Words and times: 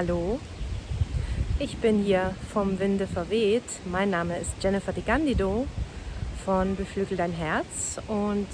Hallo. 0.00 0.40
Ich 1.58 1.76
bin 1.76 2.02
hier 2.02 2.34
vom 2.54 2.78
Winde 2.78 3.06
verweht. 3.06 3.64
Mein 3.84 4.08
Name 4.08 4.38
ist 4.38 4.52
Jennifer 4.62 4.94
de 4.94 5.02
Gandido 5.02 5.66
von 6.42 6.74
Beflügel 6.74 7.18
dein 7.18 7.32
Herz 7.32 8.00
und 8.08 8.46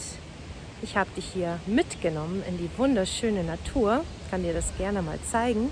ich 0.83 0.97
habe 0.97 1.09
dich 1.17 1.25
hier 1.33 1.61
mitgenommen 1.69 2.43
in 2.49 2.59
die 2.59 2.69
wunderschöne 2.77 3.45
Natur. 3.45 4.03
Ich 4.25 4.31
kann 4.33 4.43
dir 4.43 4.55
das 4.55 4.77
gerne 4.77 5.03
mal 5.03 5.21
zeigen. 5.31 5.71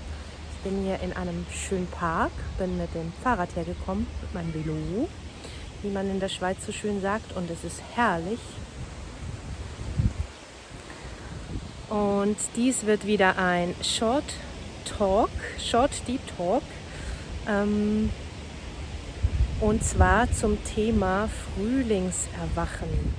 Ich 0.53 0.71
bin 0.71 0.81
hier 0.85 1.01
in 1.01 1.11
einem 1.11 1.45
schönen 1.51 1.87
Park, 1.87 2.31
bin 2.57 2.77
mit 2.77 2.95
dem 2.95 3.11
Fahrrad 3.21 3.53
hergekommen, 3.57 4.07
mit 4.21 4.33
meinem 4.33 4.53
Velo, 4.53 5.09
wie 5.81 5.89
man 5.89 6.09
in 6.09 6.21
der 6.21 6.29
Schweiz 6.29 6.65
so 6.65 6.71
schön 6.71 7.01
sagt, 7.01 7.35
und 7.35 7.51
es 7.51 7.65
ist 7.65 7.81
herrlich. 7.95 8.39
Und 11.89 12.37
dies 12.55 12.85
wird 12.85 13.05
wieder 13.05 13.37
ein 13.37 13.75
Short 13.83 14.23
Talk, 14.85 15.29
Short 15.59 15.91
Deep 16.07 16.21
Talk. 16.37 16.63
Ähm, 17.47 18.09
und 19.61 19.83
zwar 19.83 20.31
zum 20.31 20.63
Thema 20.63 21.29
Frühlingserwachen. 21.55 23.15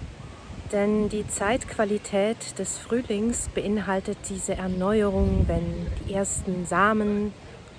Denn 0.72 1.08
die 1.08 1.26
Zeitqualität 1.28 2.58
des 2.58 2.76
Frühlings 2.76 3.48
beinhaltet 3.54 4.18
diese 4.28 4.54
Erneuerung, 4.54 5.44
wenn 5.46 5.86
die 6.00 6.14
ersten 6.14 6.66
Samen 6.66 7.32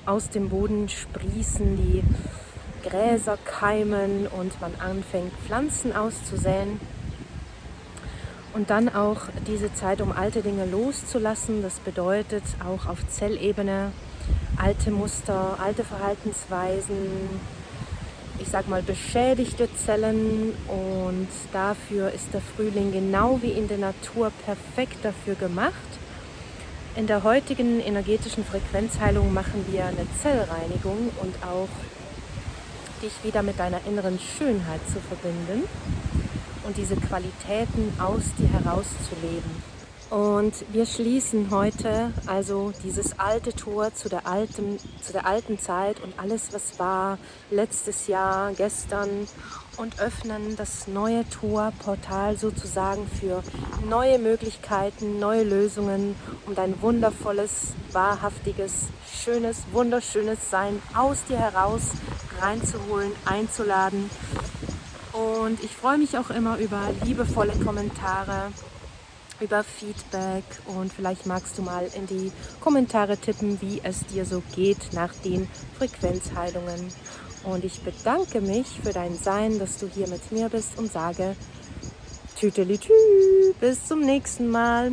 aus 0.05 0.29
dem 0.29 0.49
Boden 0.49 0.87
sprießen, 0.87 1.75
die 1.75 2.03
Gräser 2.87 3.37
keimen 3.43 4.27
und 4.27 4.59
man 4.61 4.73
anfängt 4.75 5.33
Pflanzen 5.45 5.93
auszusäen. 5.93 6.79
Und 8.57 8.71
dann 8.71 8.89
auch 8.89 9.17
diese 9.45 9.71
Zeit, 9.75 10.01
um 10.01 10.11
alte 10.11 10.41
Dinge 10.41 10.65
loszulassen. 10.65 11.61
Das 11.61 11.77
bedeutet 11.79 12.41
auch 12.65 12.87
auf 12.87 13.07
Zellebene 13.07 13.91
alte 14.57 14.89
Muster, 14.89 15.59
alte 15.63 15.83
Verhaltensweisen, 15.83 16.97
ich 18.39 18.47
sag 18.47 18.67
mal 18.67 18.81
beschädigte 18.81 19.69
Zellen. 19.75 20.53
Und 20.67 21.27
dafür 21.53 22.11
ist 22.11 22.33
der 22.33 22.41
Frühling 22.41 22.91
genau 22.91 23.37
wie 23.43 23.51
in 23.51 23.67
der 23.67 23.77
Natur 23.77 24.31
perfekt 24.43 25.05
dafür 25.05 25.35
gemacht. 25.35 25.75
In 26.95 27.05
der 27.05 27.21
heutigen 27.21 27.79
energetischen 27.79 28.43
Frequenzheilung 28.43 29.31
machen 29.35 29.65
wir 29.69 29.85
eine 29.85 30.07
Zellreinigung 30.19 31.11
und 31.21 31.35
auch 31.43 31.69
dich 33.03 33.13
wieder 33.23 33.43
mit 33.43 33.59
deiner 33.59 33.81
inneren 33.85 34.17
Schönheit 34.17 34.81
zu 34.91 34.99
verbinden 34.99 35.65
und 36.67 36.77
diese 36.77 36.97
Qualitäten 36.97 37.93
aus 37.97 38.23
dir 38.37 38.49
herauszuleben. 38.49 39.77
Und 40.09 40.53
wir 40.71 40.85
schließen 40.85 41.49
heute 41.51 42.13
also 42.27 42.71
dieses 42.83 43.19
alte 43.19 43.51
Tor 43.53 43.93
zu 43.93 44.07
der 44.07 44.25
alten, 44.25 44.77
zu 45.01 45.11
der 45.11 45.25
alten 45.25 45.59
Zeit 45.59 45.99
und 46.01 46.17
alles, 46.17 46.53
was 46.53 46.79
war 46.79 47.17
letztes 47.51 48.07
Jahr, 48.07 48.53
gestern 48.53 49.27
und 49.75 49.99
öffnen 49.99 50.55
das 50.55 50.87
neue 50.87 51.27
Tor, 51.29 51.73
Portal 51.83 52.37
sozusagen 52.37 53.05
für 53.07 53.43
neue 53.89 54.17
Möglichkeiten, 54.17 55.19
neue 55.19 55.43
Lösungen, 55.43 56.15
um 56.45 56.55
dein 56.55 56.81
wundervolles, 56.81 57.73
wahrhaftiges, 57.91 58.87
schönes, 59.13 59.63
wunderschönes 59.73 60.49
Sein 60.49 60.81
aus 60.95 61.25
dir 61.25 61.37
heraus 61.37 61.91
reinzuholen, 62.39 63.11
einzuladen 63.25 64.09
und 65.17 65.63
ich 65.63 65.71
freue 65.71 65.97
mich 65.97 66.17
auch 66.17 66.29
immer 66.29 66.57
über 66.57 66.81
liebevolle 67.03 67.53
Kommentare, 67.63 68.51
über 69.39 69.63
Feedback 69.63 70.43
und 70.65 70.91
vielleicht 70.91 71.25
magst 71.25 71.57
du 71.57 71.61
mal 71.61 71.87
in 71.95 72.07
die 72.07 72.31
Kommentare 72.59 73.17
tippen, 73.17 73.59
wie 73.61 73.81
es 73.83 74.05
dir 74.07 74.25
so 74.25 74.43
geht 74.55 74.93
nach 74.93 75.13
den 75.15 75.47
Frequenzheilungen. 75.77 76.91
Und 77.43 77.63
ich 77.63 77.81
bedanke 77.81 78.41
mich 78.41 78.67
für 78.83 78.93
dein 78.93 79.15
Sein, 79.15 79.59
dass 79.59 79.77
du 79.77 79.87
hier 79.87 80.07
mit 80.07 80.31
mir 80.31 80.49
bist 80.49 80.77
und 80.77 80.91
sage 80.91 81.35
Tütelitü, 82.39 82.93
bis 83.59 83.85
zum 83.87 84.01
nächsten 84.01 84.49
Mal. 84.49 84.91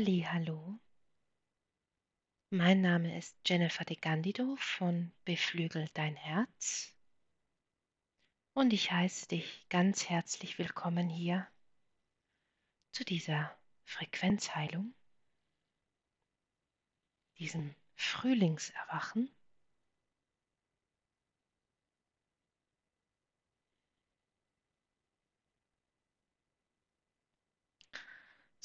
Hallo, 0.00 0.78
mein 2.50 2.80
Name 2.82 3.18
ist 3.18 3.36
Jennifer 3.44 3.84
de 3.84 3.96
Gandido 3.96 4.54
von 4.54 5.10
Beflügel 5.24 5.88
dein 5.92 6.14
Herz 6.14 6.94
und 8.54 8.72
ich 8.72 8.92
heiße 8.92 9.26
dich 9.26 9.66
ganz 9.68 10.08
herzlich 10.08 10.56
willkommen 10.56 11.08
hier 11.08 11.48
zu 12.92 13.04
dieser 13.04 13.58
Frequenzheilung, 13.86 14.94
diesem 17.40 17.74
Frühlingserwachen. 17.96 19.28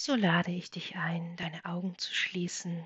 So 0.06 0.16
lade 0.16 0.52
ich 0.52 0.70
dich 0.70 0.98
ein, 0.98 1.38
deine 1.38 1.64
Augen 1.64 1.98
zu 1.98 2.14
schließen. 2.14 2.86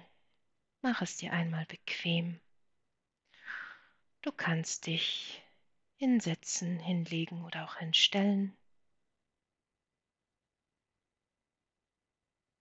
Mach 0.84 1.02
es 1.02 1.18
dir 1.18 1.34
einmal 1.34 1.66
bequem. 1.66 2.40
Du 4.22 4.32
kannst 4.32 4.86
dich 4.86 5.42
hinsetzen, 5.96 6.78
hinlegen 6.78 7.44
oder 7.44 7.66
auch 7.66 7.78
hinstellen. 7.78 8.56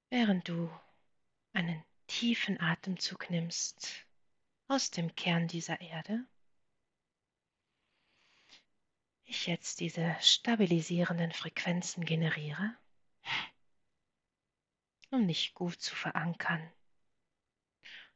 Während 0.08 0.48
du 0.48 0.70
einen 1.52 1.84
tiefen 2.06 2.58
Atemzug 2.58 3.28
nimmst 3.28 4.06
aus 4.68 4.90
dem 4.90 5.14
Kern 5.16 5.48
dieser 5.48 5.82
Erde, 5.82 6.26
ich 9.24 9.46
jetzt 9.48 9.80
diese 9.80 10.16
stabilisierenden 10.22 11.32
Frequenzen 11.32 12.06
generiere 12.06 12.74
um 15.10 15.26
dich 15.26 15.54
gut 15.54 15.80
zu 15.80 15.94
verankern, 15.94 16.72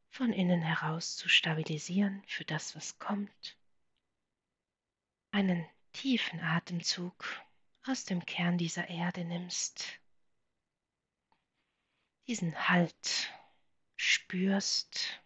von 0.08 0.32
innen 0.32 0.60
heraus 0.60 1.16
zu 1.16 1.28
stabilisieren 1.28 2.22
für 2.26 2.44
das, 2.44 2.74
was 2.74 2.98
kommt. 2.98 3.56
Einen 5.30 5.66
tiefen 5.92 6.40
Atemzug 6.40 7.24
aus 7.86 8.04
dem 8.04 8.24
Kern 8.26 8.58
dieser 8.58 8.88
Erde 8.88 9.24
nimmst, 9.24 10.00
diesen 12.26 12.68
Halt 12.68 13.32
spürst. 13.96 15.22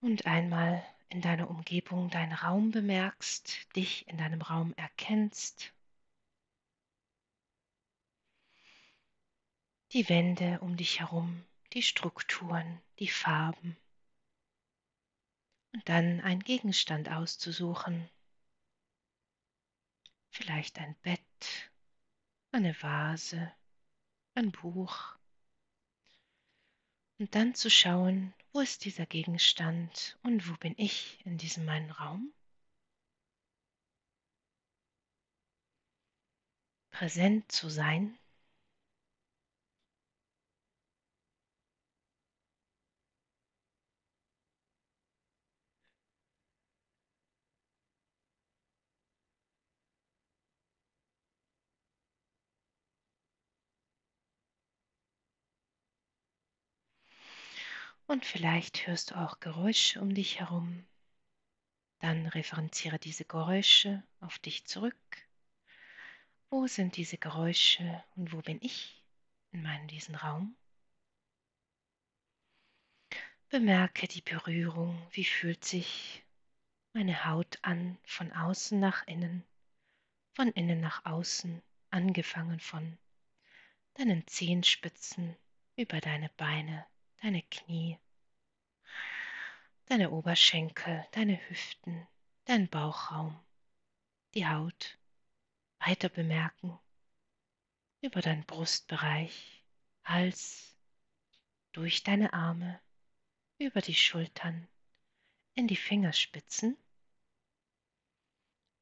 Und 0.00 0.26
einmal 0.26 0.84
in 1.08 1.20
deiner 1.20 1.50
Umgebung 1.50 2.10
deinen 2.10 2.32
Raum 2.32 2.70
bemerkst, 2.70 3.74
dich 3.76 4.08
in 4.08 4.16
deinem 4.16 4.42
Raum 4.42 4.72
erkennst 4.74 5.72
die 9.92 10.08
Wände 10.08 10.60
um 10.60 10.76
dich 10.76 11.00
herum, 11.00 11.44
die 11.72 11.82
Strukturen, 11.82 12.80
die 12.98 13.08
Farben. 13.08 13.76
Und 15.72 15.88
dann 15.88 16.20
einen 16.20 16.42
Gegenstand 16.42 17.08
auszusuchen. 17.08 18.08
Vielleicht 20.30 20.78
ein 20.78 20.94
Bett, 21.02 21.70
eine 22.52 22.74
Vase, 22.82 23.52
ein 24.34 24.52
Buch. 24.52 25.16
Und 27.18 27.34
dann 27.34 27.54
zu 27.54 27.68
schauen, 27.68 28.32
wo 28.52 28.60
ist 28.60 28.84
dieser 28.84 29.06
Gegenstand 29.06 30.18
und 30.22 30.48
wo 30.48 30.56
bin 30.56 30.74
ich 30.76 31.24
in 31.24 31.36
diesem 31.36 31.64
meinen 31.64 31.90
Raum? 31.90 32.32
Präsent 36.90 37.50
zu 37.50 37.68
sein 37.68 38.18
Und 58.10 58.26
vielleicht 58.26 58.88
hörst 58.88 59.12
du 59.12 59.14
auch 59.14 59.38
Geräusche 59.38 60.00
um 60.00 60.12
dich 60.12 60.40
herum. 60.40 60.84
Dann 62.00 62.26
referenziere 62.26 62.98
diese 62.98 63.24
Geräusche 63.24 64.02
auf 64.18 64.40
dich 64.40 64.64
zurück. 64.66 65.28
Wo 66.48 66.66
sind 66.66 66.96
diese 66.96 67.18
Geräusche 67.18 68.02
und 68.16 68.32
wo 68.32 68.40
bin 68.40 68.58
ich 68.62 69.04
in 69.52 69.62
meinem 69.62 69.86
diesen 69.86 70.16
Raum? 70.16 70.56
Bemerke 73.48 74.08
die 74.08 74.22
Berührung, 74.22 75.00
wie 75.12 75.24
fühlt 75.24 75.64
sich 75.64 76.24
meine 76.92 77.26
Haut 77.26 77.60
an, 77.62 77.96
von 78.02 78.32
außen 78.32 78.80
nach 78.80 79.06
innen, 79.06 79.44
von 80.32 80.48
innen 80.48 80.80
nach 80.80 81.04
außen, 81.04 81.62
angefangen 81.90 82.58
von 82.58 82.98
deinen 83.94 84.26
Zehenspitzen 84.26 85.36
über 85.76 86.00
deine 86.00 86.28
Beine, 86.30 86.84
deine 87.20 87.42
Knie, 87.42 87.98
deine 89.86 90.10
Oberschenkel, 90.10 91.06
deine 91.12 91.38
Hüften, 91.48 92.06
dein 92.44 92.68
Bauchraum, 92.68 93.38
die 94.34 94.46
Haut 94.46 94.98
weiter 95.78 96.08
bemerken 96.08 96.78
über 98.00 98.22
deinen 98.22 98.44
Brustbereich, 98.46 99.62
Hals, 100.04 100.76
durch 101.72 102.02
deine 102.02 102.32
Arme, 102.32 102.80
über 103.58 103.82
die 103.82 103.94
Schultern, 103.94 104.66
in 105.54 105.68
die 105.68 105.76
Fingerspitzen 105.76 106.78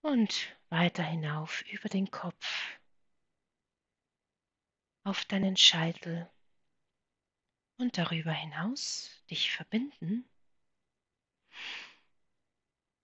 und 0.02 0.56
weiter 0.68 1.02
hinauf 1.02 1.62
über 1.72 1.88
den 1.88 2.10
Kopf, 2.10 2.78
auf 5.02 5.24
deinen 5.24 5.56
Scheitel 5.56 6.30
und 7.78 7.96
darüber 7.96 8.32
hinaus 8.32 9.10
dich 9.30 9.52
verbinden. 9.52 10.28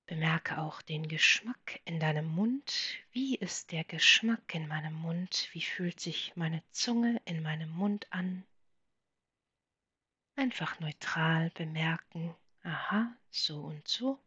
Bemerke 0.06 0.58
auch 0.58 0.82
den 0.82 1.08
Geschmack 1.08 1.80
in 1.86 1.98
deinem 1.98 2.26
Mund. 2.26 2.98
Wie 3.12 3.36
ist 3.36 3.72
der 3.72 3.84
Geschmack 3.84 4.54
in 4.54 4.68
meinem 4.68 4.92
Mund? 4.92 5.48
Wie 5.52 5.62
fühlt 5.62 5.98
sich 5.98 6.36
meine 6.36 6.62
Zunge 6.72 7.22
in 7.24 7.40
meinem 7.40 7.70
Mund 7.70 8.12
an? 8.12 8.44
Einfach 10.36 10.78
neutral 10.80 11.50
bemerken, 11.50 12.34
aha, 12.62 13.16
so 13.30 13.62
und 13.62 13.88
so 13.88 14.20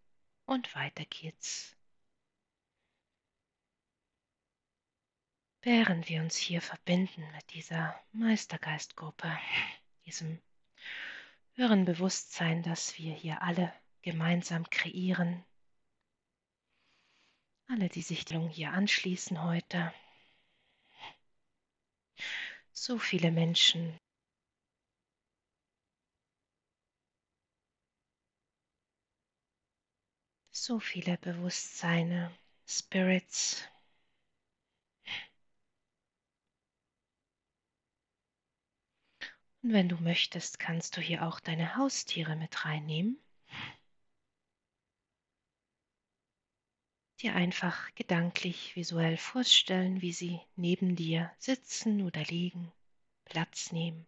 und 0.46 0.74
weiter 0.74 1.06
geht's. 1.06 1.76
Während 5.62 6.08
wir 6.08 6.22
uns 6.22 6.38
hier 6.38 6.62
verbinden 6.62 7.30
mit 7.34 7.54
dieser 7.54 7.94
Meistergeistgruppe, 8.14 9.38
diesem 10.08 10.42
höheren 11.56 11.84
Bewusstsein, 11.86 12.64
das 12.64 12.98
wir 12.98 13.14
hier 13.14 13.42
alle 13.42 13.74
gemeinsam 14.02 14.70
kreieren, 14.70 15.44
alle, 17.68 17.90
die 17.90 18.02
sich 18.02 18.26
hier 18.50 18.72
anschließen 18.72 19.44
heute, 19.44 19.94
so 22.72 22.98
viele 22.98 23.32
Menschen. 23.32 24.00
So 30.52 30.80
viele 30.80 31.18
Bewusstseine, 31.18 32.32
Spirits. 32.66 33.68
Und 39.68 39.74
wenn 39.74 39.90
du 39.90 39.98
möchtest, 39.98 40.60
kannst 40.60 40.96
du 40.96 41.02
hier 41.02 41.28
auch 41.28 41.42
deine 41.42 41.76
Haustiere 41.76 42.38
mit 42.38 42.64
reinnehmen. 42.64 43.20
Dir 47.20 47.36
einfach 47.36 47.94
gedanklich 47.94 48.78
visuell 48.78 49.18
vorstellen, 49.18 50.02
wie 50.02 50.14
sie 50.14 50.40
neben 50.56 50.96
dir 50.96 51.34
sitzen 51.38 52.02
oder 52.04 52.24
liegen, 52.24 52.72
Platz 53.26 53.74
nehmen. 53.74 54.08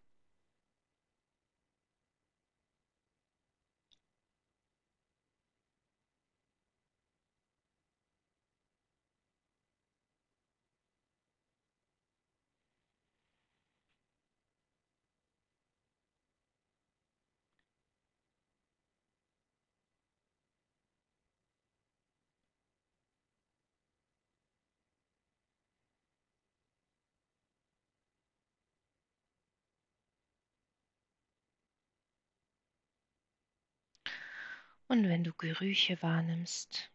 Und 34.89 35.08
wenn 35.08 35.24
du 35.24 35.31
Gerüche 35.34 36.01
wahrnimmst, 36.01 36.91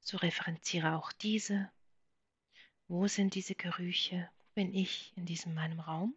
so 0.00 0.18
referenziere 0.18 0.96
auch 0.96 1.10
diese. 1.10 1.72
Wo 2.86 3.08
sind 3.08 3.34
diese 3.34 3.54
Gerüche? 3.54 4.30
Wo 4.36 4.44
bin 4.54 4.74
ich 4.74 5.12
in 5.16 5.24
diesem 5.24 5.54
meinem 5.54 5.80
Raum? 5.80 6.14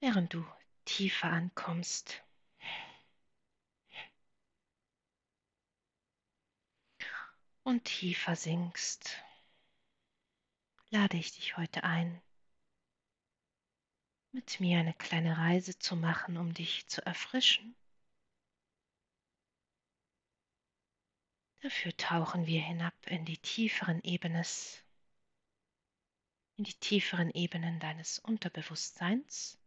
Während 0.00 0.34
du 0.34 0.46
tiefer 0.84 1.30
ankommst, 1.30 2.22
und 7.62 7.84
tiefer 7.84 8.36
sinkst, 8.36 9.22
lade 10.90 11.16
ich 11.16 11.32
dich 11.32 11.56
heute 11.56 11.84
ein, 11.84 12.20
mit 14.32 14.60
mir 14.60 14.78
eine 14.78 14.94
kleine 14.94 15.38
Reise 15.38 15.78
zu 15.78 15.96
machen, 15.96 16.36
um 16.36 16.54
dich 16.54 16.86
zu 16.86 17.04
erfrischen. 17.04 17.74
Dafür 21.62 21.94
tauchen 21.96 22.46
wir 22.46 22.62
hinab 22.62 22.94
in 23.06 23.24
die 23.24 23.36
tieferen 23.36 24.00
Ebenen, 24.02 24.44
in 26.56 26.64
die 26.64 26.74
tieferen 26.74 27.30
Ebenen 27.30 27.80
deines 27.80 28.18
Unterbewusstseins. 28.18 29.58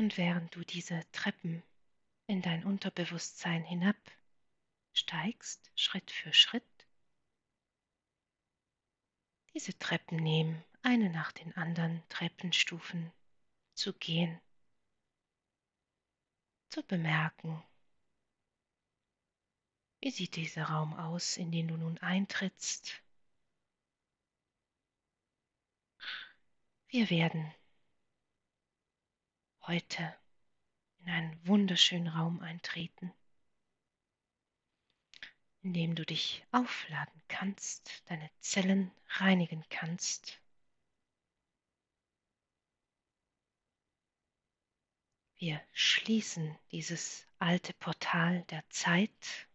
Und 0.00 0.16
während 0.16 0.54
du 0.56 0.64
diese 0.64 1.04
Treppen 1.12 1.62
in 2.26 2.40
dein 2.40 2.64
Unterbewusstsein 2.64 3.62
hinab 3.62 3.98
steigst, 4.94 5.70
Schritt 5.74 6.10
für 6.10 6.32
Schritt, 6.32 6.64
diese 9.52 9.78
Treppen 9.78 10.16
nehmen, 10.16 10.64
eine 10.80 11.10
nach 11.10 11.32
den 11.32 11.54
anderen 11.54 12.02
Treppenstufen 12.08 13.12
zu 13.74 13.92
gehen, 13.92 14.40
zu 16.70 16.82
bemerken, 16.82 17.62
wie 20.00 20.10
sieht 20.10 20.34
dieser 20.36 20.64
Raum 20.64 20.94
aus, 20.94 21.36
in 21.36 21.52
den 21.52 21.68
du 21.68 21.76
nun 21.76 21.98
eintrittst. 21.98 23.02
Wir 26.88 27.10
werden 27.10 27.52
heute 29.62 30.14
in 31.00 31.10
einen 31.10 31.46
wunderschönen 31.46 32.08
Raum 32.08 32.40
eintreten, 32.40 33.12
in 35.62 35.74
dem 35.74 35.94
du 35.94 36.04
dich 36.04 36.44
aufladen 36.52 37.22
kannst, 37.28 38.02
deine 38.06 38.30
Zellen 38.40 38.90
reinigen 39.08 39.64
kannst. 39.70 40.40
Wir 45.36 45.60
schließen 45.72 46.58
dieses 46.70 47.26
alte 47.38 47.72
Portal 47.74 48.42
der 48.50 48.62
Zeit 48.68 49.48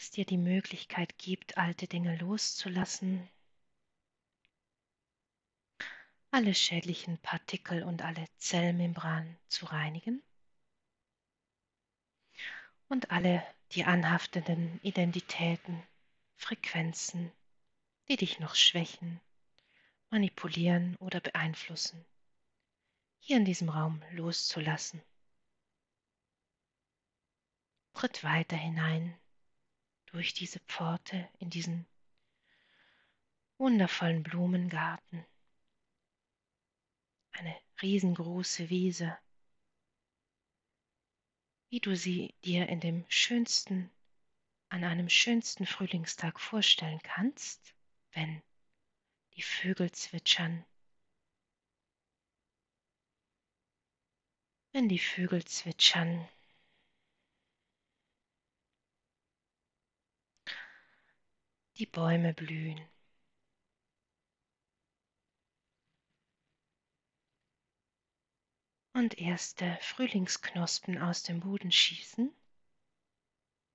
es 0.00 0.10
dir 0.10 0.24
die 0.24 0.38
Möglichkeit 0.38 1.18
gibt, 1.18 1.58
alte 1.58 1.86
Dinge 1.86 2.16
loszulassen, 2.16 3.28
alle 6.30 6.54
schädlichen 6.54 7.18
Partikel 7.18 7.82
und 7.82 8.00
alle 8.00 8.24
Zellmembranen 8.38 9.36
zu 9.48 9.66
reinigen. 9.66 10.22
Und 12.88 13.10
alle 13.10 13.46
die 13.72 13.84
anhaftenden 13.84 14.80
Identitäten, 14.80 15.82
Frequenzen, 16.36 17.30
die 18.08 18.16
dich 18.16 18.40
noch 18.40 18.54
schwächen, 18.54 19.20
manipulieren 20.08 20.96
oder 20.96 21.20
beeinflussen, 21.20 22.06
hier 23.18 23.36
in 23.36 23.44
diesem 23.44 23.68
Raum 23.68 24.02
loszulassen. 24.12 25.02
Tritt 27.92 28.24
weiter 28.24 28.56
hinein 28.56 29.14
durch 30.12 30.34
diese 30.34 30.60
Pforte 30.60 31.28
in 31.38 31.50
diesen 31.50 31.86
wundervollen 33.58 34.22
Blumengarten. 34.22 35.24
Eine 37.32 37.56
riesengroße 37.80 38.70
Wiese, 38.70 39.16
wie 41.68 41.80
du 41.80 41.96
sie 41.96 42.34
dir 42.44 42.68
in 42.68 42.80
dem 42.80 43.04
schönsten, 43.08 43.90
an 44.68 44.84
einem 44.84 45.08
schönsten 45.08 45.66
Frühlingstag 45.66 46.40
vorstellen 46.40 47.00
kannst, 47.02 47.74
wenn 48.12 48.42
die 49.34 49.42
Vögel 49.42 49.92
zwitschern, 49.92 50.64
wenn 54.72 54.88
die 54.88 54.98
Vögel 54.98 55.44
zwitschern, 55.44 56.28
die 61.80 61.86
Bäume 61.86 62.34
blühen. 62.34 62.78
Und 68.92 69.16
erste 69.16 69.78
Frühlingsknospen 69.80 71.00
aus 71.00 71.22
dem 71.22 71.40
Boden 71.40 71.72
schießen, 71.72 72.30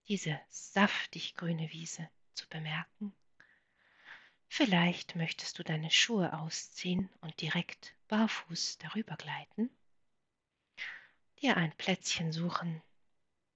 diese 0.08 0.40
saftig 0.50 1.34
grüne 1.34 1.72
Wiese 1.72 2.08
zu 2.36 2.48
bemerken. 2.48 3.12
Vielleicht 4.50 5.16
möchtest 5.16 5.58
du 5.58 5.64
deine 5.64 5.90
Schuhe 5.90 6.38
ausziehen 6.38 7.10
und 7.22 7.42
direkt 7.42 7.96
barfuß 8.08 8.78
darüber 8.78 9.16
gleiten, 9.16 9.72
dir 11.42 11.58
ein 11.58 11.76
Plätzchen 11.78 12.32
suchen, 12.32 12.84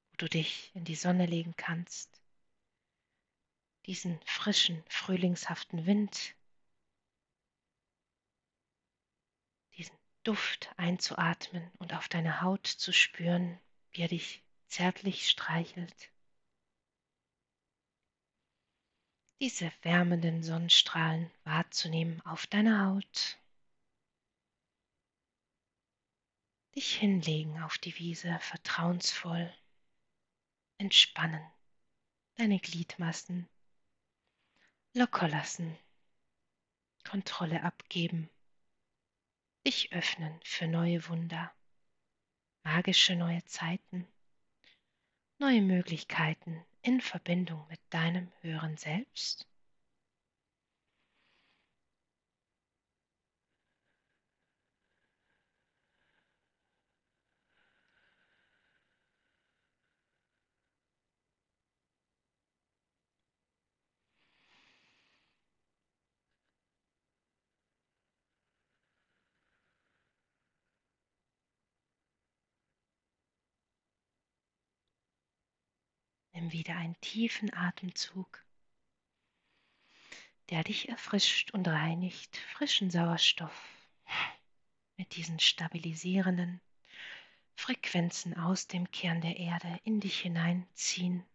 wo 0.09 0.17
du 0.17 0.27
dich 0.27 0.71
in 0.73 0.85
die 0.85 0.95
Sonne 0.95 1.27
legen 1.27 1.53
kannst, 1.55 2.18
diesen 3.89 4.21
frischen, 4.23 4.83
frühlingshaften 4.87 5.87
Wind, 5.87 6.35
diesen 9.75 9.97
Duft 10.21 10.71
einzuatmen 10.77 11.71
und 11.79 11.95
auf 11.95 12.07
deine 12.07 12.41
Haut 12.41 12.67
zu 12.67 12.93
spüren, 12.93 13.59
wie 13.89 14.03
er 14.03 14.07
dich 14.07 14.43
zärtlich 14.67 15.27
streichelt. 15.27 16.11
Diese 19.41 19.71
wärmenden 19.81 20.43
Sonnenstrahlen 20.43 21.31
wahrzunehmen 21.43 22.21
auf 22.27 22.45
deiner 22.45 22.85
Haut. 22.85 23.39
Dich 26.75 26.95
hinlegen 26.95 27.63
auf 27.63 27.79
die 27.79 27.97
Wiese 27.97 28.37
vertrauensvoll, 28.37 29.51
entspannen, 30.77 31.43
deine 32.35 32.59
Gliedmassen 32.59 33.49
locker 34.99 35.29
lassen, 35.29 35.77
Kontrolle 37.05 37.63
abgeben, 37.63 38.29
dich 39.65 39.93
öffnen 39.93 40.37
für 40.43 40.67
neue 40.67 41.07
Wunder, 41.07 41.53
magische 42.63 43.15
neue 43.15 43.41
Zeiten, 43.45 44.05
neue 45.37 45.61
Möglichkeiten 45.61 46.65
in 46.81 46.99
Verbindung 46.99 47.65
mit 47.69 47.79
deinem 47.91 48.29
höheren 48.41 48.75
Selbst 48.75 49.48
Nimm 76.39 76.53
wieder 76.53 76.77
einen 76.77 76.95
tiefen 77.01 77.53
Atemzug, 77.53 78.45
der 80.49 80.63
dich 80.63 80.87
erfrischt 80.87 81.51
und 81.51 81.67
reinigt, 81.67 82.37
frischen 82.53 82.89
Sauerstoff 82.89 83.69
mit 84.95 85.17
diesen 85.17 85.41
stabilisierenden 85.41 86.61
Frequenzen 87.55 88.37
aus 88.37 88.67
dem 88.67 88.89
Kern 88.89 89.19
der 89.19 89.35
Erde 89.35 89.81
in 89.83 89.99
dich 89.99 90.21
hineinziehen. 90.21 91.25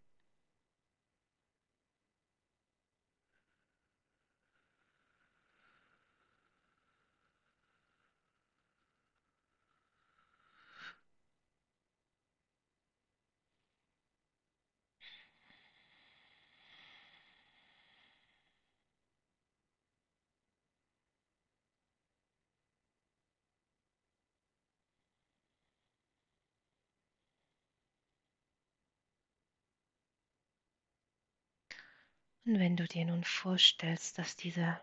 Und 32.46 32.58
wenn 32.58 32.76
du 32.76 32.86
dir 32.86 33.06
nun 33.06 33.24
vorstellst, 33.24 34.18
dass 34.18 34.36
diese 34.36 34.78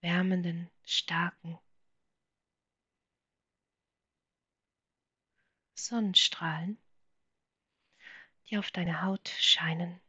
wärmenden, 0.00 0.70
starken 0.84 1.58
Sonnenstrahlen, 5.74 6.78
die 8.48 8.58
auf 8.58 8.70
deine 8.70 9.02
Haut 9.02 9.28
scheinen, 9.28 10.00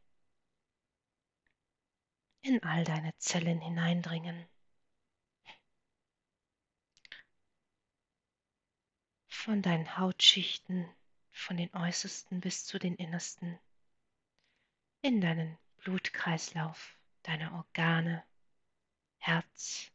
in 2.42 2.62
all 2.62 2.84
deine 2.84 3.16
Zellen 3.18 3.60
hineindringen. 3.60 4.46
Von 9.26 9.62
deinen 9.62 9.96
Hautschichten, 9.98 10.88
von 11.30 11.56
den 11.56 11.74
äußersten 11.74 12.40
bis 12.40 12.64
zu 12.64 12.78
den 12.78 12.94
innersten, 12.94 13.58
in 15.02 15.20
deinen 15.20 15.58
Blutkreislauf, 15.78 16.96
deine 17.22 17.52
Organe, 17.52 18.24
Herz, 19.18 19.90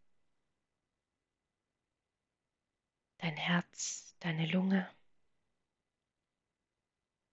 dein 3.17 3.37
Herz, 3.37 4.15
deine 4.19 4.45
Lunge, 4.47 4.89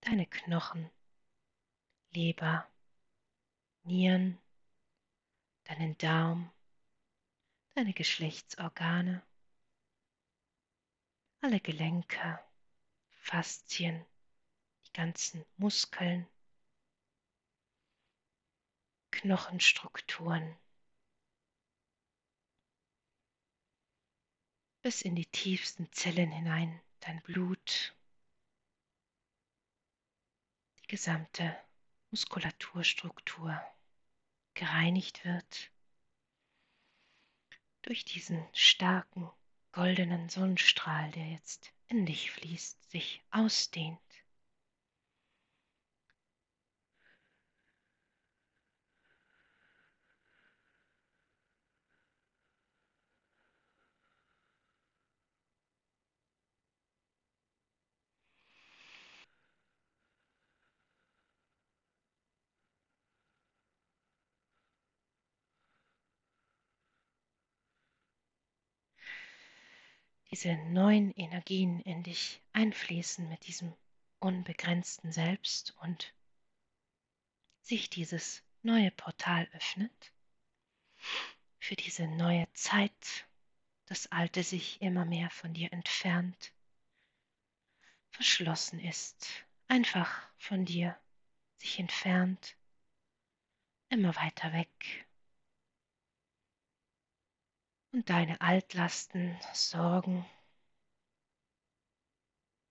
deine 0.01 0.27
Knochen, 0.27 0.91
Leber, 2.11 2.69
Nieren, 3.83 4.39
deinen 5.65 5.97
Darm, 5.99 6.53
deine 7.75 7.93
Geschlechtsorgane, 7.93 9.23
alle 11.41 11.61
Gelenke, 11.61 12.39
Faszien, 13.11 14.05
die 14.87 14.93
ganzen 14.93 15.45
Muskeln, 15.57 16.27
Knochenstrukturen 19.11 20.57
bis 24.83 25.03
in 25.03 25.15
die 25.15 25.27
tiefsten 25.27 25.93
Zellen 25.93 26.31
hinein, 26.33 26.81
dein 27.01 27.21
Blut, 27.23 27.95
die 30.79 30.87
gesamte 30.87 31.57
Muskulaturstruktur 32.11 33.61
gereinigt 34.55 35.25
wird 35.25 35.71
durch 37.83 38.05
diesen 38.05 38.47
starken 38.53 39.31
goldenen 39.73 40.29
Sonnenstrahl, 40.29 41.11
der 41.13 41.31
jetzt 41.31 41.73
in 41.89 42.07
dich 42.07 42.31
fließt, 42.31 42.91
sich 42.91 43.23
ausdehnt. 43.31 43.99
Diese 70.31 70.55
neuen 70.55 71.11
Energien 71.13 71.81
in 71.81 72.03
dich 72.03 72.41
einfließen 72.53 73.29
mit 73.29 73.47
diesem 73.47 73.75
unbegrenzten 74.21 75.13
Selbst 75.13 75.77
und 75.81 76.15
sich 77.63 77.91
dieses 77.91 78.43
neue 78.63 78.91
Portal 78.93 79.49
öffnet 79.53 80.13
für 81.59 81.77
diese 81.77 82.07
neue 82.07 82.47
Zeit, 82.53 83.27
das 83.87 84.11
Alte 84.13 84.43
sich 84.43 84.81
immer 84.81 85.05
mehr 85.05 85.31
von 85.31 85.53
dir 85.53 85.73
entfernt, 85.73 86.53
verschlossen 88.11 88.79
ist, 88.79 89.29
einfach 89.69 90.29
von 90.39 90.65
dir 90.65 90.97
sich 91.59 91.79
entfernt, 91.79 92.57
immer 93.89 94.15
weiter 94.17 94.53
weg. 94.53 95.07
Und 97.93 98.09
deine 98.09 98.41
Altlasten, 98.41 99.37
Sorgen, 99.53 100.25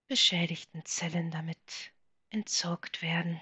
beschädigten 0.07 0.83
Zellen 0.85 1.29
damit 1.29 1.91
entsorgt 2.29 3.01
werden. 3.01 3.41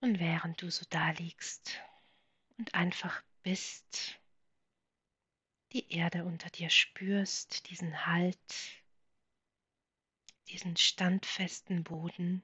Und 0.00 0.18
während 0.18 0.62
du 0.62 0.70
so 0.70 0.86
da 0.88 1.10
liegst 1.10 1.80
und 2.56 2.74
einfach 2.74 3.22
bist, 3.42 4.18
die 5.72 5.92
Erde 5.92 6.24
unter 6.24 6.48
dir 6.50 6.70
spürst, 6.70 7.68
diesen 7.70 8.06
Halt, 8.06 8.82
diesen 10.48 10.76
standfesten 10.76 11.84
Boden, 11.84 12.42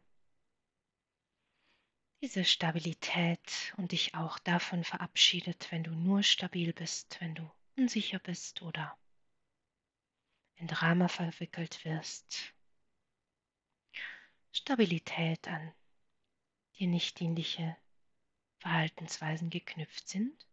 diese 2.21 2.45
Stabilität 2.45 3.75
und 3.77 3.92
dich 3.92 4.14
auch 4.14 4.38
davon 4.38 4.85
verabschiedet, 4.85 5.71
wenn 5.71 5.83
du 5.83 5.90
nur 5.92 6.23
stabil 6.23 6.73
bist, 6.73 7.21
wenn 7.21 7.35
du 7.35 7.51
unsicher 7.77 8.19
bist 8.19 8.62
oder 8.62 8.97
in 10.57 10.66
Drama 10.66 11.09
verwickelt 11.09 11.85
wirst. 11.85 12.55
Stabilität 14.53 15.49
an 15.49 15.75
die 16.79 16.87
nicht 16.87 17.21
dienliche 17.21 17.77
Verhaltensweisen 18.59 19.51
geknüpft 19.51 20.09
sind, 20.09 20.47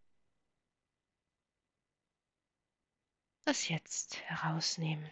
das 3.46 3.68
jetzt 3.68 4.22
herausnehmen. 4.22 5.12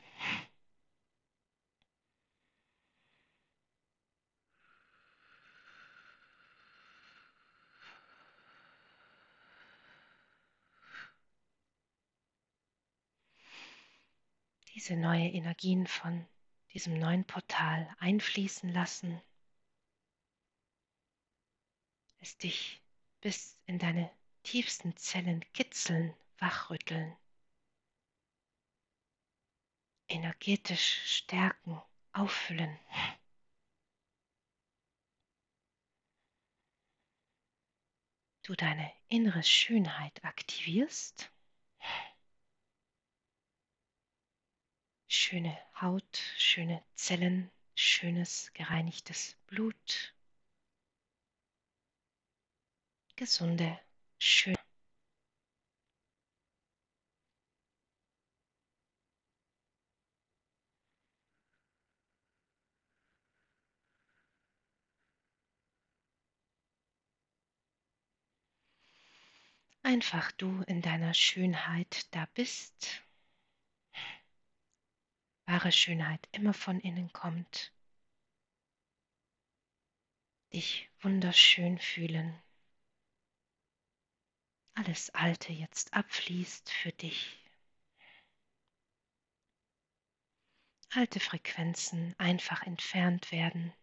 Diese 14.73 14.95
neue 14.95 15.27
Energien 15.27 15.85
von 15.85 16.25
diesem 16.73 16.97
neuen 16.97 17.25
Portal 17.25 17.93
einfließen 17.99 18.71
lassen 18.71 19.21
es 22.21 22.37
dich 22.37 22.81
bis 23.19 23.59
in 23.65 23.79
deine 23.79 24.09
tiefsten 24.43 24.95
Zellen 24.95 25.43
kitzeln, 25.53 26.15
wachrütteln, 26.37 27.17
energetisch 30.07 31.17
stärken, 31.17 31.81
auffüllen. 32.13 32.79
Du 38.43 38.55
deine 38.55 38.91
innere 39.07 39.43
Schönheit 39.43 40.23
aktivierst. 40.23 41.31
Schöne 45.07 45.57
Haut, 45.79 46.17
schöne 46.37 46.83
Zellen, 46.95 47.51
schönes 47.75 48.51
gereinigtes 48.53 49.37
Blut, 49.47 50.13
gesunde, 53.21 53.79
schöne. 54.17 54.57
Einfach 69.83 70.31
du 70.31 70.63
in 70.63 70.81
deiner 70.81 71.13
Schönheit 71.13 72.07
da 72.15 72.27
bist. 72.33 73.03
Wahre 75.45 75.71
Schönheit 75.71 76.27
immer 76.31 76.55
von 76.55 76.79
innen 76.79 77.13
kommt. 77.13 77.71
Dich 80.51 80.89
wunderschön 81.01 81.77
fühlen 81.77 82.41
alles 84.73 85.09
Alte 85.11 85.51
jetzt 85.53 85.93
abfließt 85.93 86.69
für 86.71 86.91
dich. 86.91 87.37
Alte 90.91 91.19
Frequenzen 91.19 92.15
einfach 92.17 92.63
entfernt 92.63 93.31
werden, 93.31 93.73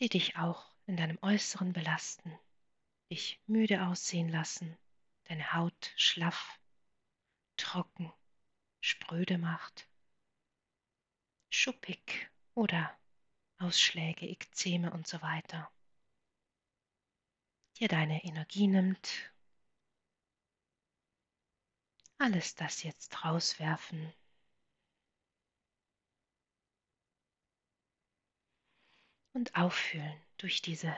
die 0.00 0.08
dich 0.08 0.36
auch 0.36 0.72
in 0.86 0.96
deinem 0.96 1.18
Äußeren 1.22 1.72
belasten, 1.72 2.36
dich 3.10 3.40
müde 3.46 3.86
aussehen 3.86 4.28
lassen, 4.28 4.76
deine 5.24 5.52
Haut 5.52 5.92
schlaff, 5.96 6.60
trocken, 7.56 8.12
spröde 8.80 9.38
macht, 9.38 9.88
schuppig 11.50 12.28
oder 12.54 12.96
Ausschläge, 13.58 14.26
Ekzeme 14.26 14.92
und 14.92 15.06
so 15.06 15.22
weiter 15.22 15.70
dir 17.74 17.88
deine 17.88 18.24
Energie 18.24 18.66
nimmt. 18.66 19.32
Alles 22.18 22.54
das 22.54 22.82
jetzt 22.82 23.24
rauswerfen. 23.24 24.12
Und 29.32 29.56
auffühlen 29.56 30.22
durch 30.36 30.62
diese 30.62 30.96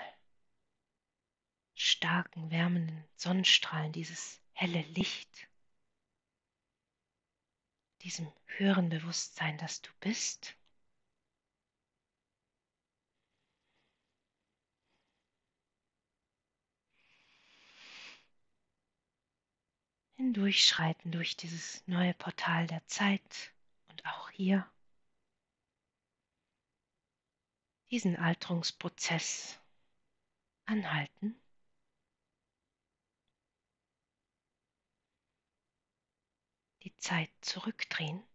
starken, 1.75 2.51
wärmenden 2.51 3.05
Sonnenstrahlen, 3.17 3.93
dieses 3.93 4.43
helle 4.53 4.83
Licht, 4.83 5.49
diesem 8.03 8.31
höheren 8.45 8.91
Bewusstsein, 8.91 9.57
dass 9.59 9.81
du 9.81 9.91
bist 10.01 10.55
hindurchschreiten 20.17 21.13
durch 21.13 21.37
dieses 21.37 21.87
neue 21.87 22.15
Portal 22.15 22.67
der 22.67 22.85
Zeit 22.87 23.53
und 23.89 24.05
auch 24.07 24.31
hier 24.31 24.67
diesen 27.91 28.17
Alterungsprozess 28.17 29.61
anhalten. 30.65 31.37
Die 36.83 36.97
Zeit 36.97 37.31
zurückdrehen. 37.41 38.26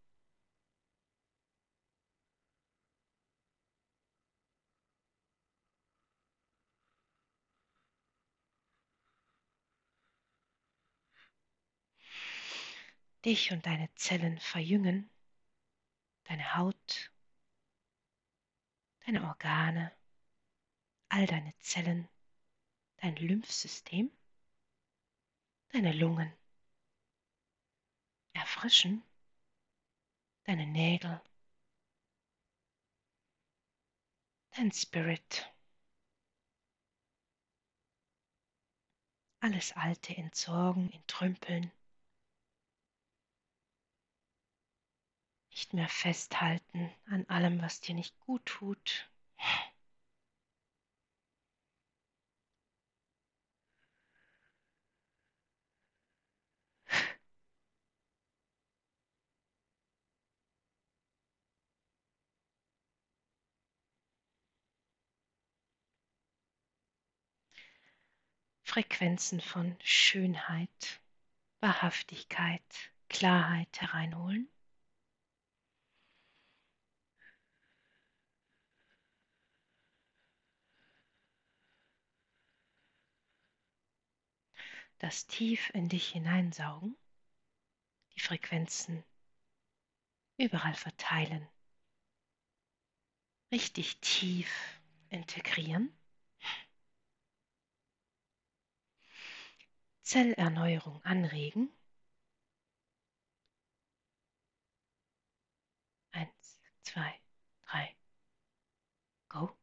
dich 13.25 13.51
und 13.51 13.65
deine 13.65 13.93
Zellen 13.95 14.39
verjüngen, 14.39 15.09
deine 16.23 16.55
Haut, 16.55 17.11
deine 19.05 19.23
Organe, 19.27 19.91
all 21.09 21.25
deine 21.25 21.57
Zellen, 21.59 22.07
dein 22.97 23.15
Lymphsystem, 23.15 24.11
deine 25.71 25.93
Lungen, 25.93 26.31
erfrischen 28.33 29.03
deine 30.43 30.65
Nägel, 30.67 31.21
dein 34.51 34.71
Spirit, 34.71 35.49
alles 39.39 39.71
Alte 39.73 40.15
entsorgen, 40.15 40.91
entrümpeln, 40.91 41.71
nicht 45.61 45.73
mehr 45.73 45.89
festhalten 45.89 46.89
an 47.05 47.23
allem, 47.27 47.61
was 47.61 47.81
dir 47.81 47.93
nicht 47.93 48.19
gut 48.21 48.43
tut. 48.47 49.07
Frequenzen 68.63 69.39
von 69.41 69.75
Schönheit, 69.83 71.01
Wahrhaftigkeit, 71.59 72.63
Klarheit 73.09 73.79
hereinholen. 73.79 74.49
Das 85.01 85.25
tief 85.25 85.71
in 85.73 85.89
dich 85.89 86.09
hineinsaugen, 86.09 86.95
die 88.13 88.19
Frequenzen 88.19 89.03
überall 90.37 90.75
verteilen, 90.75 91.49
richtig 93.51 93.99
tief 94.01 94.79
integrieren. 95.09 95.91
Zellerneuerung 100.03 101.03
anregen. 101.03 101.71
Eins, 106.11 106.59
zwei, 106.83 107.19
drei. 107.65 107.95
Go. 109.29 109.57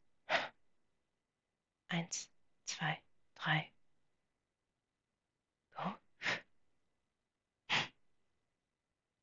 Eins, 1.87 2.29
zwei, 2.65 3.01
drei. 3.37 3.71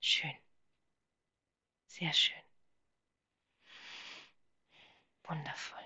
Schön. 0.07 0.37
Sehr 1.87 2.13
schön. 2.13 2.43
Wundervoll. 5.23 5.79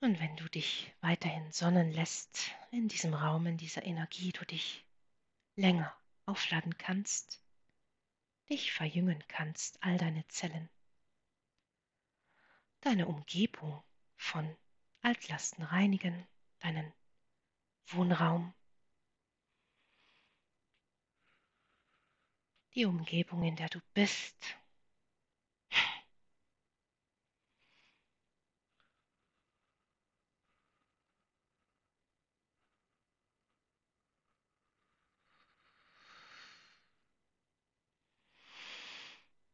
Und 0.00 0.18
wenn 0.20 0.34
du 0.38 0.48
dich 0.48 0.90
weiterhin 1.02 1.52
sonnen 1.52 1.92
lässt 1.92 2.50
in 2.70 2.88
diesem 2.88 3.12
Raum, 3.12 3.44
in 3.44 3.58
dieser 3.58 3.84
Energie, 3.84 4.32
du 4.32 4.46
dich 4.46 4.86
länger 5.56 5.94
aufladen 6.24 6.78
kannst, 6.78 7.42
dich 8.48 8.72
verjüngen 8.72 9.22
kannst, 9.28 9.82
all 9.82 9.98
deine 9.98 10.26
Zellen, 10.28 10.70
deine 12.80 13.06
Umgebung 13.06 13.84
von 14.16 14.56
Altlasten 15.02 15.62
reinigen, 15.62 16.26
deinen 16.60 16.90
Wohnraum, 17.92 18.52
die 22.74 22.84
Umgebung, 22.84 23.42
in 23.42 23.56
der 23.56 23.68
du 23.68 23.80
bist, 23.94 24.36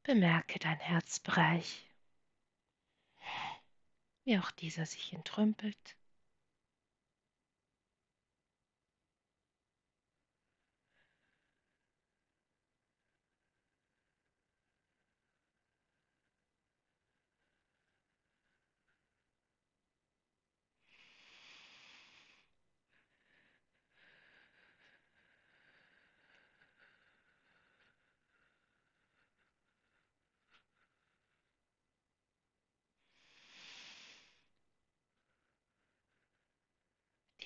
Bemerke 0.05 0.59
dein 0.59 0.79
Herzbereich, 0.81 1.83
wie 4.25 4.39
auch 4.39 4.51
dieser 4.51 4.85
sich 4.85 5.15
entrümpelt. 5.15 5.97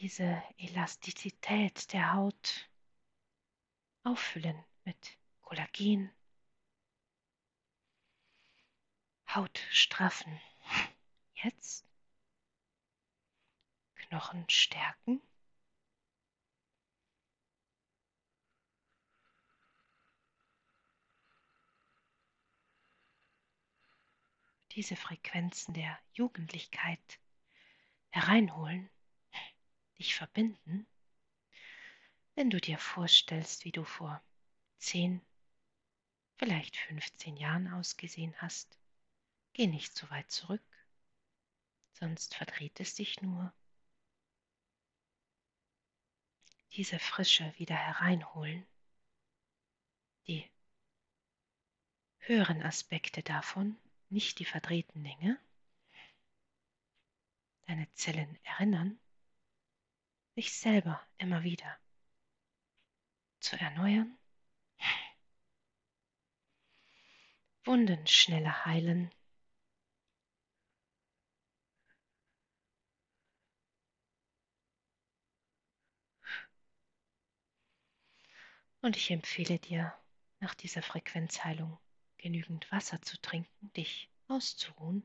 Diese 0.00 0.42
Elastizität 0.58 1.92
der 1.92 2.12
Haut 2.12 2.70
auffüllen 4.04 4.64
mit 4.84 5.18
Kollagen, 5.42 6.12
Haut 9.34 9.58
straffen. 9.70 10.40
Jetzt 11.34 11.84
Knochen 13.96 14.48
stärken. 14.48 15.20
Diese 24.72 24.94
Frequenzen 24.96 25.74
der 25.74 25.98
Jugendlichkeit 26.12 27.18
hereinholen 28.10 28.88
dich 29.98 30.14
verbinden, 30.14 30.86
wenn 32.34 32.50
du 32.50 32.60
dir 32.60 32.78
vorstellst, 32.78 33.64
wie 33.64 33.72
du 33.72 33.84
vor 33.84 34.22
10, 34.78 35.20
vielleicht 36.36 36.76
15 36.76 37.36
Jahren 37.36 37.72
ausgesehen 37.72 38.34
hast. 38.40 38.78
Geh 39.54 39.66
nicht 39.66 39.96
so 39.96 40.08
weit 40.10 40.30
zurück, 40.30 40.62
sonst 41.94 42.36
verdreht 42.36 42.78
es 42.78 42.94
dich 42.94 43.20
nur. 43.22 43.52
Diese 46.72 47.00
Frische 47.00 47.52
wieder 47.56 47.74
hereinholen, 47.74 48.64
die 50.28 50.48
höheren 52.18 52.62
Aspekte 52.62 53.22
davon, 53.22 53.76
nicht 54.10 54.38
die 54.38 54.44
verdrehten 54.44 55.02
Dinge, 55.02 55.40
deine 57.66 57.92
Zellen 57.94 58.38
erinnern, 58.44 59.00
sich 60.38 60.52
selber 60.52 61.04
immer 61.16 61.42
wieder 61.42 61.80
zu 63.40 63.58
erneuern, 63.58 64.16
Wunden 67.64 68.06
schneller 68.06 68.64
heilen, 68.64 69.10
Und 78.80 78.96
ich 78.96 79.10
empfehle 79.10 79.58
dir, 79.58 79.92
nach 80.38 80.54
dieser 80.54 80.82
Frequenzheilung 80.82 81.80
genügend 82.16 82.70
Wasser 82.70 83.02
zu 83.02 83.20
trinken, 83.20 83.72
dich 83.72 84.08
auszuruhen, 84.28 85.04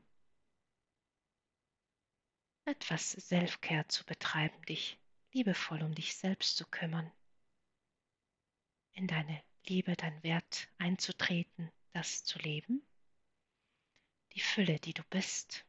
etwas 2.66 3.10
Selfcare 3.10 3.88
zu 3.88 4.06
betreiben, 4.06 4.62
dich 4.66 4.96
liebevoll 5.34 5.82
um 5.82 5.94
dich 5.94 6.14
selbst 6.16 6.56
zu 6.56 6.64
kümmern, 6.64 7.10
in 8.92 9.08
deine 9.08 9.42
Liebe, 9.66 9.96
dein 9.96 10.22
Wert 10.22 10.68
einzutreten, 10.78 11.72
das 11.92 12.24
zu 12.24 12.38
leben, 12.38 12.86
die 14.34 14.40
Fülle, 14.40 14.78
die 14.78 14.94
du 14.94 15.02
bist. 15.10 15.66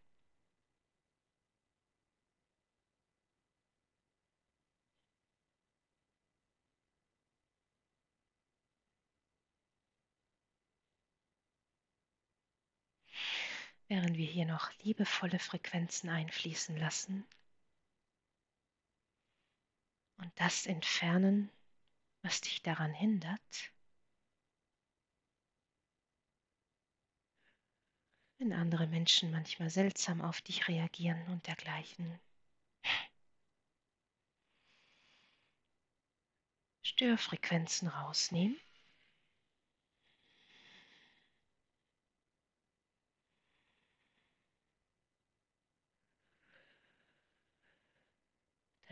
Während 13.87 14.17
wir 14.17 14.25
hier 14.25 14.45
noch 14.45 14.71
liebevolle 14.83 15.39
Frequenzen 15.39 16.09
einfließen 16.09 16.75
lassen, 16.77 17.25
und 20.17 20.31
das 20.35 20.65
entfernen, 20.65 21.51
was 22.21 22.41
dich 22.41 22.61
daran 22.61 22.93
hindert, 22.93 23.71
wenn 28.37 28.53
andere 28.53 28.87
Menschen 28.87 29.31
manchmal 29.31 29.69
seltsam 29.69 30.21
auf 30.21 30.41
dich 30.41 30.67
reagieren 30.67 31.25
und 31.27 31.47
dergleichen. 31.47 32.19
Störfrequenzen 36.81 37.87
rausnehmen. 37.87 38.59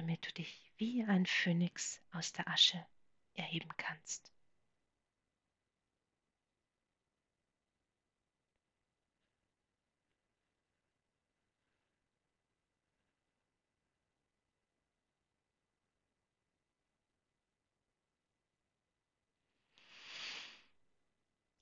damit 0.03 0.27
du 0.27 0.33
dich 0.33 0.72
wie 0.84 1.02
ein 1.06 1.26
Phönix 1.26 2.02
aus 2.12 2.34
der 2.34 2.46
Asche 2.50 2.86
erheben 3.36 3.69
kannst. 3.78 4.34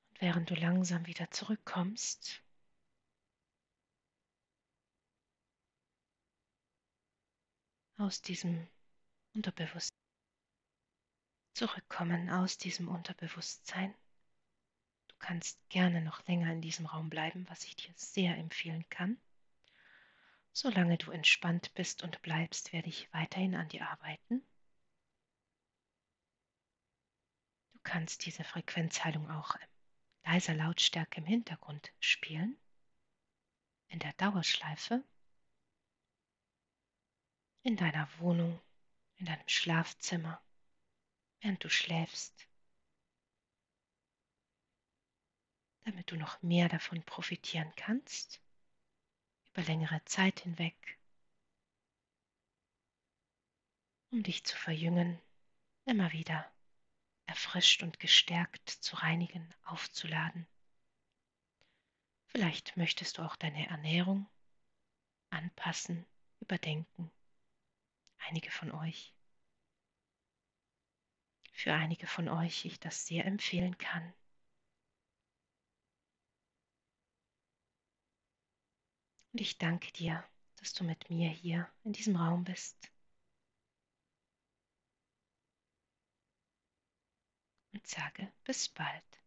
Und 0.09 0.21
während 0.21 0.49
du 0.49 0.55
langsam 0.55 1.05
wieder 1.05 1.29
zurückkommst, 1.29 2.41
aus 7.97 8.23
diesem 8.23 8.67
Unterbewusstsein, 9.33 9.97
zurückkommen 11.53 12.29
aus 12.29 12.57
diesem 12.57 12.87
Unterbewusstsein. 12.87 13.93
Du 15.07 15.15
kannst 15.19 15.57
gerne 15.69 16.01
noch 16.01 16.25
länger 16.27 16.51
in 16.51 16.61
diesem 16.61 16.85
Raum 16.85 17.09
bleiben, 17.09 17.45
was 17.49 17.63
ich 17.63 17.75
dir 17.75 17.93
sehr 17.95 18.37
empfehlen 18.37 18.87
kann. 18.89 19.17
Solange 20.53 20.97
du 20.97 21.11
entspannt 21.11 21.73
bist 21.75 22.03
und 22.03 22.21
bleibst, 22.21 22.73
werde 22.73 22.89
ich 22.89 23.11
weiterhin 23.13 23.55
an 23.55 23.69
dir 23.69 23.87
arbeiten. 23.89 24.43
Du 27.73 27.79
kannst 27.83 28.25
diese 28.25 28.43
Frequenzheilung 28.43 29.29
auch 29.31 29.55
in 29.55 29.67
leiser 30.25 30.53
Lautstärke 30.53 31.21
im 31.21 31.25
Hintergrund 31.25 31.93
spielen, 31.99 32.57
in 33.87 33.99
der 33.99 34.13
Dauerschleife 34.13 35.03
in 37.63 37.77
deiner 37.77 38.07
Wohnung, 38.19 38.59
in 39.21 39.27
deinem 39.27 39.47
Schlafzimmer, 39.47 40.41
während 41.41 41.63
du 41.63 41.69
schläfst, 41.69 42.47
damit 45.83 46.09
du 46.09 46.15
noch 46.15 46.41
mehr 46.41 46.69
davon 46.69 47.03
profitieren 47.03 47.71
kannst, 47.75 48.41
über 49.51 49.61
längere 49.61 50.03
Zeit 50.05 50.39
hinweg, 50.39 50.99
um 54.09 54.23
dich 54.23 54.43
zu 54.43 54.57
verjüngen, 54.57 55.21
immer 55.85 56.11
wieder 56.13 56.51
erfrischt 57.27 57.83
und 57.83 57.99
gestärkt 57.99 58.69
zu 58.69 58.95
reinigen, 58.95 59.53
aufzuladen. 59.65 60.47
Vielleicht 62.25 62.75
möchtest 62.75 63.19
du 63.19 63.21
auch 63.21 63.35
deine 63.35 63.67
Ernährung 63.67 64.27
anpassen, 65.29 66.07
überdenken 66.39 67.11
einige 68.27 68.51
von 68.51 68.71
euch, 68.71 69.13
für 71.53 71.73
einige 71.73 72.07
von 72.07 72.29
euch 72.29 72.65
ich 72.65 72.79
das 72.79 73.05
sehr 73.05 73.25
empfehlen 73.25 73.77
kann. 73.77 74.13
Und 79.33 79.39
ich 79.39 79.57
danke 79.57 79.91
dir, 79.93 80.23
dass 80.57 80.73
du 80.73 80.83
mit 80.83 81.09
mir 81.09 81.29
hier 81.29 81.69
in 81.83 81.93
diesem 81.93 82.15
Raum 82.15 82.43
bist. 82.43 82.91
Und 87.73 87.87
sage 87.87 88.31
bis 88.43 88.67
bald. 88.67 89.20